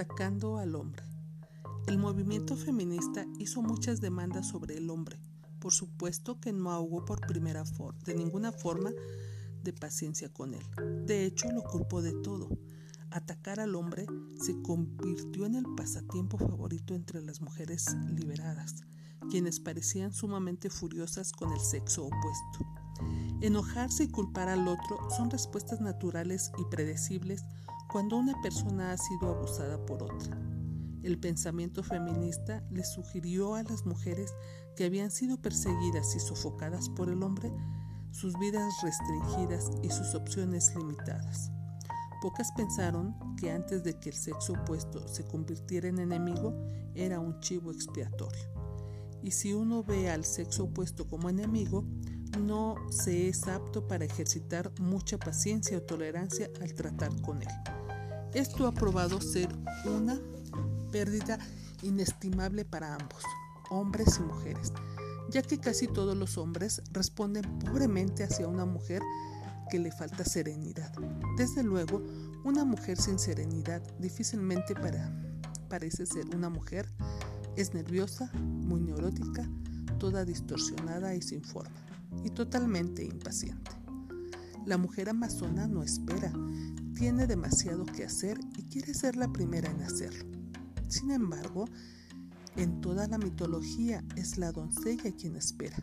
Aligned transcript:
Atacando 0.00 0.56
al 0.56 0.76
hombre. 0.76 1.02
El 1.86 1.98
movimiento 1.98 2.56
feminista 2.56 3.26
hizo 3.38 3.60
muchas 3.60 4.00
demandas 4.00 4.48
sobre 4.48 4.78
el 4.78 4.88
hombre. 4.88 5.18
Por 5.58 5.74
supuesto 5.74 6.40
que 6.40 6.54
no 6.54 6.70
ahogó 6.70 7.04
por 7.04 7.20
primera 7.26 7.64
de 8.06 8.14
ninguna 8.14 8.50
forma 8.50 8.92
de 9.62 9.74
paciencia 9.74 10.32
con 10.32 10.54
él. 10.54 10.62
De 11.04 11.26
hecho, 11.26 11.52
lo 11.52 11.62
culpó 11.62 12.00
de 12.00 12.14
todo. 12.14 12.48
Atacar 13.10 13.60
al 13.60 13.74
hombre 13.74 14.06
se 14.40 14.62
convirtió 14.62 15.44
en 15.44 15.54
el 15.54 15.66
pasatiempo 15.76 16.38
favorito 16.38 16.94
entre 16.94 17.20
las 17.20 17.42
mujeres 17.42 17.94
liberadas, 18.08 18.76
quienes 19.28 19.60
parecían 19.60 20.14
sumamente 20.14 20.70
furiosas 20.70 21.30
con 21.30 21.52
el 21.52 21.60
sexo 21.60 22.06
opuesto. 22.06 22.79
Enojarse 23.40 24.04
y 24.04 24.08
culpar 24.08 24.48
al 24.48 24.68
otro 24.68 24.98
son 25.16 25.30
respuestas 25.30 25.80
naturales 25.80 26.52
y 26.58 26.64
predecibles 26.70 27.44
cuando 27.90 28.16
una 28.16 28.40
persona 28.42 28.92
ha 28.92 28.98
sido 28.98 29.34
abusada 29.34 29.84
por 29.86 30.02
otra. 30.02 30.38
El 31.02 31.18
pensamiento 31.18 31.82
feminista 31.82 32.62
le 32.70 32.84
sugirió 32.84 33.54
a 33.54 33.62
las 33.62 33.86
mujeres 33.86 34.34
que 34.76 34.84
habían 34.84 35.10
sido 35.10 35.40
perseguidas 35.40 36.14
y 36.14 36.20
sofocadas 36.20 36.90
por 36.90 37.08
el 37.08 37.22
hombre 37.22 37.50
sus 38.12 38.38
vidas 38.38 38.74
restringidas 38.82 39.70
y 39.82 39.90
sus 39.90 40.14
opciones 40.14 40.74
limitadas. 40.76 41.50
Pocas 42.20 42.52
pensaron 42.52 43.14
que 43.36 43.50
antes 43.50 43.82
de 43.82 43.98
que 43.98 44.10
el 44.10 44.16
sexo 44.16 44.52
opuesto 44.52 45.08
se 45.08 45.24
convirtiera 45.26 45.88
en 45.88 45.98
enemigo 45.98 46.54
era 46.94 47.18
un 47.18 47.40
chivo 47.40 47.70
expiatorio. 47.70 48.50
Y 49.22 49.30
si 49.30 49.54
uno 49.54 49.82
ve 49.82 50.10
al 50.10 50.24
sexo 50.24 50.64
opuesto 50.64 51.08
como 51.08 51.30
enemigo, 51.30 51.84
no 52.38 52.76
se 52.90 53.28
es 53.28 53.46
apto 53.48 53.86
para 53.86 54.04
ejercitar 54.04 54.72
mucha 54.80 55.18
paciencia 55.18 55.78
o 55.78 55.82
tolerancia 55.82 56.50
al 56.60 56.74
tratar 56.74 57.20
con 57.22 57.42
él. 57.42 57.48
Esto 58.34 58.66
ha 58.66 58.72
probado 58.72 59.20
ser 59.20 59.48
una 59.86 60.18
pérdida 60.92 61.38
inestimable 61.82 62.64
para 62.64 62.94
ambos, 62.94 63.22
hombres 63.70 64.18
y 64.18 64.22
mujeres, 64.22 64.72
ya 65.30 65.42
que 65.42 65.58
casi 65.58 65.88
todos 65.88 66.16
los 66.16 66.38
hombres 66.38 66.82
responden 66.92 67.58
pobremente 67.58 68.24
hacia 68.24 68.48
una 68.48 68.64
mujer 68.64 69.02
que 69.70 69.78
le 69.78 69.92
falta 69.92 70.24
serenidad. 70.24 70.92
Desde 71.36 71.62
luego, 71.62 72.02
una 72.44 72.64
mujer 72.64 73.00
sin 73.00 73.18
serenidad 73.18 73.82
difícilmente 73.98 74.74
parece 75.68 76.06
ser 76.06 76.26
una 76.34 76.50
mujer, 76.50 76.88
es 77.56 77.74
nerviosa, 77.74 78.30
muy 78.34 78.80
neurótica, 78.80 79.48
toda 79.98 80.24
distorsionada 80.24 81.14
y 81.14 81.22
sin 81.22 81.42
forma, 81.44 81.89
y 82.24 82.30
totalmente 82.30 83.04
impaciente. 83.04 83.70
La 84.66 84.76
mujer 84.76 85.08
amazona 85.08 85.66
no 85.66 85.82
espera, 85.82 86.32
tiene 86.94 87.26
demasiado 87.26 87.84
que 87.86 88.04
hacer 88.04 88.38
y 88.56 88.64
quiere 88.64 88.94
ser 88.94 89.16
la 89.16 89.32
primera 89.32 89.70
en 89.70 89.82
hacerlo. 89.82 90.24
Sin 90.88 91.10
embargo, 91.10 91.66
en 92.56 92.80
toda 92.80 93.06
la 93.06 93.16
mitología 93.16 94.04
es 94.16 94.36
la 94.36 94.52
doncella 94.52 95.12
quien 95.16 95.36
espera. 95.36 95.82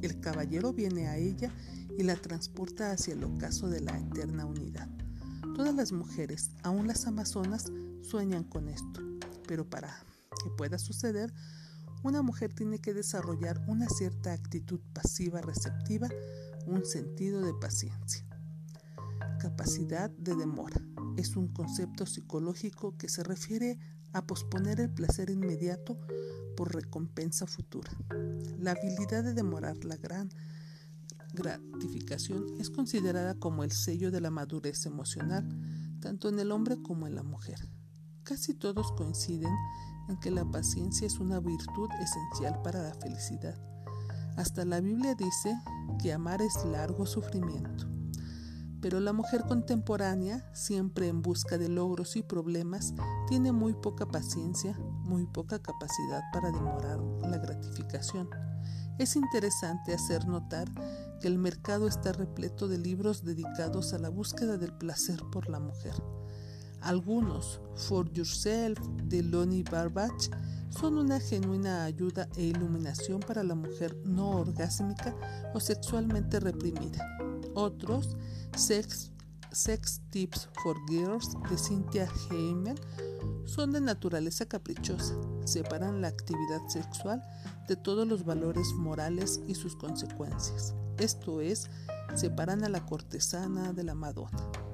El 0.00 0.20
caballero 0.20 0.72
viene 0.72 1.08
a 1.08 1.16
ella 1.16 1.52
y 1.98 2.02
la 2.04 2.16
transporta 2.16 2.92
hacia 2.92 3.14
el 3.14 3.24
ocaso 3.24 3.68
de 3.68 3.80
la 3.80 3.98
eterna 3.98 4.46
unidad. 4.46 4.88
Todas 5.54 5.74
las 5.74 5.92
mujeres, 5.92 6.50
aun 6.62 6.86
las 6.86 7.06
amazonas, 7.06 7.72
sueñan 8.02 8.44
con 8.44 8.68
esto, 8.68 9.00
pero 9.46 9.68
para 9.68 10.04
que 10.42 10.50
pueda 10.50 10.78
suceder, 10.78 11.32
una 12.06 12.22
mujer 12.22 12.52
tiene 12.52 12.78
que 12.78 12.94
desarrollar 12.94 13.62
una 13.66 13.88
cierta 13.88 14.32
actitud 14.32 14.80
pasiva 14.92 15.40
receptiva, 15.40 16.08
un 16.66 16.84
sentido 16.84 17.42
de 17.42 17.52
paciencia 17.54 18.26
capacidad 19.38 20.10
de 20.10 20.34
demora. 20.34 20.80
Es 21.16 21.36
un 21.36 21.48
concepto 21.48 22.06
psicológico 22.06 22.96
que 22.96 23.08
se 23.08 23.22
refiere 23.22 23.78
a 24.12 24.26
posponer 24.26 24.80
el 24.80 24.90
placer 24.90 25.30
inmediato 25.30 25.98
por 26.56 26.74
recompensa 26.74 27.46
futura. 27.46 27.90
La 28.58 28.72
habilidad 28.72 29.22
de 29.22 29.34
demorar 29.34 29.84
la 29.84 29.96
gran 29.96 30.30
gratificación 31.34 32.46
es 32.58 32.70
considerada 32.70 33.34
como 33.34 33.62
el 33.62 33.72
sello 33.72 34.10
de 34.10 34.20
la 34.20 34.30
madurez 34.30 34.86
emocional, 34.86 35.46
tanto 36.00 36.28
en 36.28 36.38
el 36.38 36.50
hombre 36.50 36.80
como 36.82 37.06
en 37.06 37.14
la 37.14 37.22
mujer. 37.22 37.68
Casi 38.22 38.54
todos 38.54 38.90
coinciden 38.92 39.52
en 40.08 40.16
que 40.18 40.30
la 40.30 40.44
paciencia 40.44 41.06
es 41.06 41.18
una 41.18 41.40
virtud 41.40 41.88
esencial 42.00 42.60
para 42.62 42.82
la 42.82 42.94
felicidad. 42.94 43.56
Hasta 44.36 44.64
la 44.64 44.80
Biblia 44.80 45.14
dice 45.14 45.56
que 46.02 46.12
amar 46.12 46.42
es 46.42 46.64
largo 46.64 47.06
sufrimiento. 47.06 47.86
Pero 48.80 49.00
la 49.00 49.12
mujer 49.12 49.44
contemporánea, 49.48 50.48
siempre 50.54 51.08
en 51.08 51.22
busca 51.22 51.58
de 51.58 51.68
logros 51.68 52.16
y 52.16 52.22
problemas, 52.22 52.94
tiene 53.28 53.50
muy 53.50 53.74
poca 53.74 54.06
paciencia, 54.06 54.78
muy 54.78 55.26
poca 55.26 55.58
capacidad 55.58 56.22
para 56.32 56.52
demorar 56.52 57.00
la 57.00 57.38
gratificación. 57.38 58.28
Es 58.98 59.16
interesante 59.16 59.94
hacer 59.94 60.26
notar 60.26 60.70
que 61.20 61.28
el 61.28 61.38
mercado 61.38 61.88
está 61.88 62.12
repleto 62.12 62.68
de 62.68 62.78
libros 62.78 63.24
dedicados 63.24 63.92
a 63.92 63.98
la 63.98 64.10
búsqueda 64.10 64.58
del 64.58 64.72
placer 64.72 65.20
por 65.32 65.48
la 65.48 65.60
mujer. 65.60 65.94
Algunos, 66.80 67.60
For 67.74 68.10
Yourself 68.12 68.78
de 69.04 69.22
Lonnie 69.22 69.64
Barbach, 69.64 70.30
son 70.70 70.98
una 70.98 71.20
genuina 71.20 71.84
ayuda 71.84 72.28
e 72.36 72.44
iluminación 72.44 73.20
para 73.20 73.42
la 73.42 73.54
mujer 73.54 73.96
no 74.04 74.30
orgásmica 74.30 75.14
o 75.54 75.60
sexualmente 75.60 76.38
reprimida. 76.40 76.98
Otros, 77.54 78.16
Sex, 78.56 79.10
Tips 80.10 80.48
for 80.62 80.76
Girls 80.88 81.30
de 81.48 81.56
Cynthia 81.56 82.08
Heimel 82.30 82.78
son 83.46 83.72
de 83.72 83.80
naturaleza 83.80 84.46
caprichosa, 84.46 85.14
separan 85.44 86.02
la 86.02 86.08
actividad 86.08 86.60
sexual 86.68 87.22
de 87.66 87.76
todos 87.76 88.06
los 88.06 88.24
valores 88.24 88.72
morales 88.74 89.40
y 89.46 89.54
sus 89.54 89.76
consecuencias, 89.76 90.74
esto 90.98 91.40
es, 91.40 91.70
separan 92.14 92.64
a 92.64 92.68
la 92.68 92.84
cortesana 92.84 93.72
de 93.72 93.84
la 93.84 93.94
Madonna. 93.94 94.65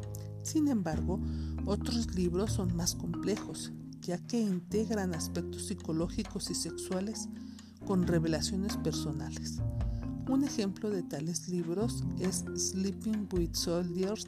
Sin 0.43 0.69
embargo, 0.69 1.21
otros 1.65 2.15
libros 2.15 2.53
son 2.53 2.75
más 2.77 2.95
complejos, 2.95 3.73
ya 4.01 4.19
que 4.19 4.41
integran 4.41 5.15
aspectos 5.15 5.67
psicológicos 5.67 6.51
y 6.51 6.55
sexuales 6.55 7.29
con 7.87 8.07
revelaciones 8.07 8.77
personales. 8.77 9.59
Un 10.29 10.45
ejemplo 10.45 10.91
de 10.91 11.03
tales 11.03 11.49
libros 11.49 12.05
es 12.19 12.45
Sleeping 12.57 13.29
with 13.33 13.55
Soldiers 13.55 14.27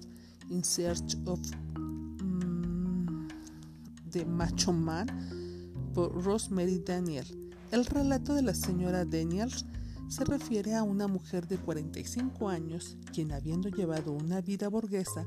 in 0.50 0.64
Search 0.64 1.16
of 1.26 1.40
mm, 1.78 3.28
the 4.10 4.24
Macho 4.24 4.72
Man 4.72 5.06
por 5.94 6.12
Rosemary 6.24 6.82
Daniel. 6.84 7.24
El 7.70 7.86
relato 7.86 8.34
de 8.34 8.42
la 8.42 8.54
señora 8.54 9.04
Daniels 9.04 9.64
se 10.08 10.24
refiere 10.24 10.74
a 10.74 10.82
una 10.82 11.08
mujer 11.08 11.48
de 11.48 11.56
45 11.56 12.48
años 12.48 12.96
quien 13.12 13.32
habiendo 13.32 13.68
llevado 13.68 14.12
una 14.12 14.40
vida 14.40 14.68
burguesa, 14.68 15.24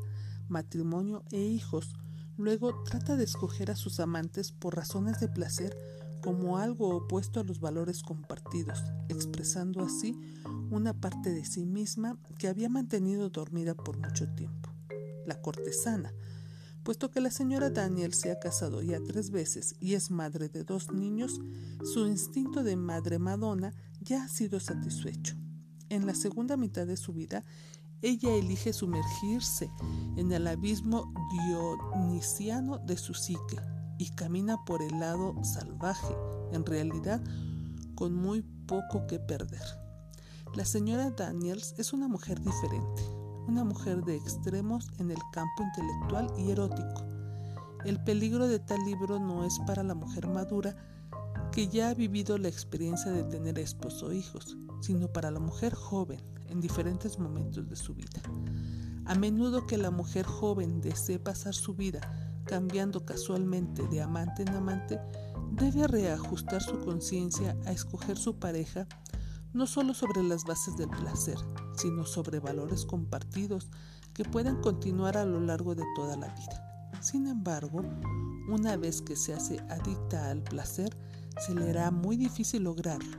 matrimonio 0.50 1.24
e 1.32 1.42
hijos, 1.42 1.96
luego 2.38 2.84
trata 2.84 3.16
de 3.16 3.24
escoger 3.24 3.72
a 3.72 3.76
sus 3.76 4.00
amantes 4.00 4.52
por 4.52 4.76
razones 4.76 5.20
de 5.20 5.28
placer 5.28 5.76
como 6.22 6.58
algo 6.58 6.96
opuesto 6.96 7.40
a 7.40 7.44
los 7.44 7.60
valores 7.60 8.02
compartidos, 8.02 8.84
expresando 9.10 9.84
así 9.84 10.18
una 10.70 10.94
parte 10.94 11.32
de 11.32 11.46
sí 11.46 11.66
misma 11.66 12.18
que 12.38 12.48
había 12.48 12.70
mantenido 12.70 13.30
dormida 13.30 13.76
por 13.76 13.98
mucho 13.98 14.28
tiempo, 14.36 14.70
la 15.26 15.42
cortesana. 15.42 16.14
Puesto 16.84 17.12
que 17.12 17.20
la 17.20 17.32
señora 17.32 17.70
Daniel 17.70 18.14
se 18.14 18.32
ha 18.32 18.40
casado 18.40 18.82
ya 18.82 19.00
tres 19.06 19.30
veces 19.30 19.76
y 19.80 19.94
es 19.94 20.10
madre 20.10 20.48
de 20.48 20.64
dos 20.64 20.92
niños, 20.92 21.40
su 21.84 22.08
instinto 22.08 22.64
de 22.64 22.78
madre 22.78 23.20
Madonna 23.20 23.74
ya 24.00 24.24
ha 24.24 24.30
sido 24.30 24.60
satisfecho. 24.60 25.36
En 25.90 26.06
la 26.06 26.16
segunda 26.16 26.58
mitad 26.58 26.88
de 26.88 26.98
su 26.98 27.14
vida, 27.14 27.44
ella 28.02 28.34
elige 28.34 28.74
sumergirse 28.74 29.72
en 30.16 30.32
el 30.32 30.48
abismo 30.48 31.12
dionisiano 31.32 32.78
de 32.80 32.98
su 32.98 33.14
psique 33.14 33.58
y 33.98 34.10
camina 34.12 34.64
por 34.66 34.82
el 34.82 35.00
lado 35.00 35.34
salvaje, 35.44 36.16
en 36.52 36.66
realidad 36.66 37.22
con 37.96 38.14
muy 38.14 38.44
poco 38.68 39.08
que 39.08 39.20
perder. 39.20 39.64
La 40.56 40.66
señora 40.66 41.10
Daniels 41.12 41.74
es 41.78 41.94
una 41.94 42.08
mujer 42.08 42.40
diferente, 42.40 43.04
una 43.48 43.64
mujer 43.64 44.04
de 44.04 44.16
extremos 44.16 44.88
en 45.00 45.10
el 45.10 45.20
campo 45.32 45.64
intelectual 45.64 46.32
y 46.38 46.52
erótico. 46.52 47.04
El 47.86 48.04
peligro 48.04 48.48
de 48.48 48.60
tal 48.60 48.84
libro 48.86 49.20
no 49.20 49.46
es 49.46 49.58
para 49.66 49.84
la 49.84 49.96
mujer 49.96 50.28
madura 50.28 50.76
que 51.52 51.68
ya 51.68 51.90
ha 51.90 51.94
vivido 51.94 52.38
la 52.38 52.50
experiencia 52.50 53.12
de 53.12 53.24
tener 53.24 53.58
esposo 53.58 54.08
o 54.08 54.14
hijos, 54.14 54.58
sino 54.82 55.08
para 55.08 55.32
la 55.32 55.40
mujer 55.40 55.74
joven 55.74 56.37
en 56.50 56.62
diferentes 56.62 57.20
momentos 57.20 57.68
de 57.70 57.76
su 57.76 57.94
vida. 57.94 58.22
A 59.06 59.16
menudo 59.16 59.66
que 59.68 59.78
la 59.78 59.92
mujer 59.92 60.26
joven 60.26 60.82
desee 60.82 61.20
pasar 61.20 61.54
su 61.54 61.76
vida 61.76 62.02
cambiando 62.48 63.06
casualmente 63.06 63.86
de 63.88 64.02
amante 64.02 64.42
en 64.42 64.50
amante, 64.50 65.00
debe 65.52 65.88
reajustar 65.88 66.62
su 66.62 66.80
conciencia 66.80 67.56
a 67.66 67.72
escoger 67.72 68.18
su 68.18 68.40
pareja 68.40 68.88
no 69.54 69.68
solo 69.68 69.94
sobre 69.94 70.24
las 70.24 70.44
bases 70.46 70.78
del 70.78 70.90
placer, 70.90 71.38
sino 71.76 72.06
sobre 72.06 72.40
valores 72.40 72.86
compartidos 72.86 73.70
que 74.14 74.24
puedan 74.24 74.62
continuar 74.62 75.18
a 75.18 75.26
lo 75.26 75.40
largo 75.40 75.76
de 75.76 75.84
toda 75.96 76.16
la 76.18 76.28
vida. 76.28 76.92
Sin 77.02 77.28
embargo, 77.28 77.82
una 78.50 78.78
vez 78.78 79.02
que 79.02 79.16
se 79.16 79.34
hace 79.34 79.60
adicta 79.70 80.30
al 80.30 80.42
placer, 80.44 80.96
se 81.46 81.54
le 81.54 81.70
hará 81.70 81.92
muy 81.92 82.18
difícil 82.18 82.64
lograrlo. 82.64 83.18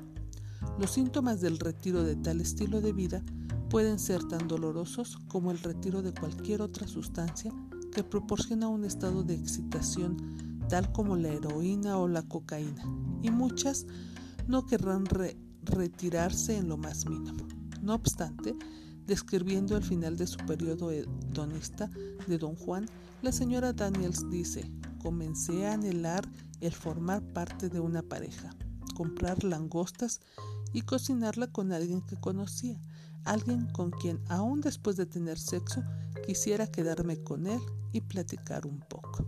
Los 0.79 0.93
síntomas 0.93 1.41
del 1.41 1.59
retiro 1.59 2.05
de 2.05 2.15
tal 2.15 2.41
estilo 2.41 2.81
de 2.81 2.93
vida 2.93 3.23
pueden 3.69 3.99
ser 3.99 4.23
tan 4.25 4.47
dolorosos 4.47 5.19
como 5.27 5.51
el 5.51 5.59
retiro 5.59 6.03
de 6.03 6.15
cualquier 6.15 6.63
otra 6.63 6.87
sustancia 6.87 7.53
que 7.93 8.05
proporciona 8.05 8.69
un 8.69 8.85
estado 8.85 9.25
de 9.25 9.35
excitación 9.35 10.39
tal 10.69 10.93
como 10.93 11.17
la 11.17 11.31
heroína 11.31 11.99
o 11.99 12.07
la 12.07 12.23
cocaína, 12.23 12.85
y 13.23 13.31
muchas 13.31 13.87
no 14.47 14.67
querrán 14.67 15.05
retirarse 15.65 16.57
en 16.57 16.69
lo 16.69 16.77
más 16.77 17.07
mínimo. 17.07 17.49
No 17.83 17.95
obstante, 17.95 18.55
describiendo 19.07 19.77
el 19.77 19.83
final 19.83 20.17
de 20.17 20.27
su 20.27 20.39
periodo 20.47 20.93
hedonista 20.93 21.91
de 22.27 22.39
Don 22.39 22.55
Juan, 22.55 22.87
la 23.23 23.33
señora 23.33 23.73
Daniels 23.73 24.31
dice, 24.31 24.71
comencé 25.03 25.67
a 25.67 25.73
anhelar 25.73 26.29
el 26.61 26.73
formar 26.73 27.23
parte 27.33 27.69
de 27.69 27.81
una 27.81 28.03
pareja, 28.03 28.51
comprar 28.95 29.43
langostas 29.43 30.21
y 30.73 30.83
cocinarla 30.83 31.47
con 31.47 31.73
alguien 31.73 32.03
que 32.03 32.17
conocía, 32.17 32.81
alguien 33.25 33.67
con 33.67 33.91
quien 33.91 34.21
aún 34.29 34.61
después 34.61 34.97
de 34.97 35.07
tener 35.07 35.39
sexo 35.39 35.83
quisiera 36.27 36.67
quedarme 36.67 37.23
con 37.23 37.47
él 37.47 37.61
y 37.93 38.01
platicar 38.01 38.67
un 38.67 38.81
poco. 38.81 39.25